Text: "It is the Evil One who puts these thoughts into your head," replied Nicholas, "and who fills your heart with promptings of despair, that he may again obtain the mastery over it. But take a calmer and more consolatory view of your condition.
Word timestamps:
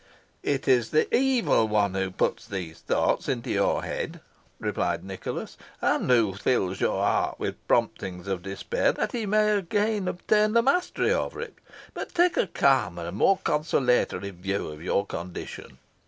"It 0.41 0.67
is 0.67 0.89
the 0.89 1.07
Evil 1.15 1.67
One 1.67 1.93
who 1.93 2.09
puts 2.09 2.47
these 2.47 2.79
thoughts 2.79 3.29
into 3.29 3.51
your 3.51 3.83
head," 3.83 4.19
replied 4.57 5.03
Nicholas, 5.03 5.57
"and 5.79 6.09
who 6.09 6.33
fills 6.33 6.81
your 6.81 7.03
heart 7.05 7.37
with 7.37 7.67
promptings 7.67 8.27
of 8.27 8.41
despair, 8.41 8.93
that 8.93 9.11
he 9.11 9.27
may 9.27 9.51
again 9.51 10.07
obtain 10.07 10.53
the 10.53 10.63
mastery 10.63 11.13
over 11.13 11.39
it. 11.39 11.53
But 11.93 12.15
take 12.15 12.35
a 12.35 12.47
calmer 12.47 13.05
and 13.05 13.17
more 13.17 13.37
consolatory 13.43 14.31
view 14.31 14.69
of 14.69 14.81
your 14.81 15.05
condition. 15.05 15.77